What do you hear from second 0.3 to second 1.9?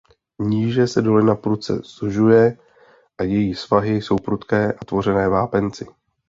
Níže se dolina prudce